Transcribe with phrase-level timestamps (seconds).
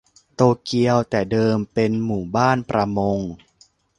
[0.35, 3.19] โตเกียวแต่เดิมเป็นหมู่บ้านประมง